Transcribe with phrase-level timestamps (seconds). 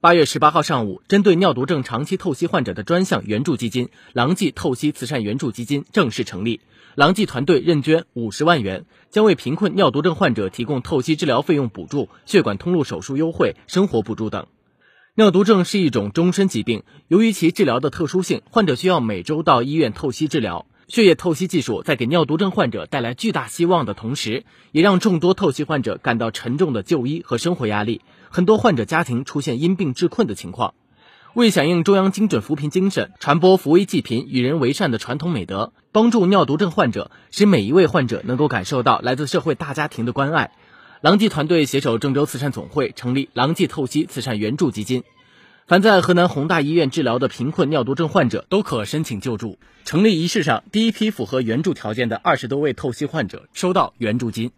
[0.00, 6.60] 八月十八号上午，针对尿毒症长期透析患者的专项援助基金“郎记透析慈善援助基金”正式成立。
[6.94, 14.46] 郎记团队认捐五十万元，将为贫困尿毒症患者提供透析治疗费用补助、血管通路手术优惠、生活补助等。
[15.14, 20.66] 尿毒症是一种终身疾病，由于其治疗的特殊性，患者需要每周到医院透析治疗。
[20.86, 28.02] 血液透析技术在给尿毒症患者带来巨大希望的同时，也让众多透析患者感到沉重的就医和生活压力。
[28.28, 30.74] 很多患者家庭出现因病致困的情况。
[31.32, 40.52] 为响应中央精准扶贫精神，传播扶危济贫、与人为善的传统美德，帮助尿毒症患者，使每一位患者能够感受到来自社会大家庭的关爱，
[41.00, 45.02] 郎记团队携手郑州慈善总会成立郎记透析慈善援助基金。
[45.66, 49.58] 凡在河南宏大医院治疗的贫困尿毒症患者都可申请救助。
[49.86, 54.50] 成立仪式上，第一批符合援助条件的二十多位透析患者收到援助金。